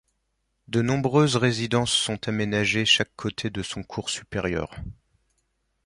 De 0.67 0.81
nombreuses 0.81 1.35
résidences 1.35 1.93
sont 1.93 2.27
aménagées 2.27 2.85
chaque 2.85 3.15
côté 3.15 3.51
de 3.51 3.61
son 3.61 3.83
cours 3.83 4.09
supérieur. 4.09 4.75